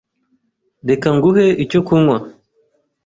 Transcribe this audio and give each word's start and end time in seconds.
Reka 0.89 1.07
nguhe 1.15 1.45
icyo 1.63 1.79
kunywa. 1.87 2.17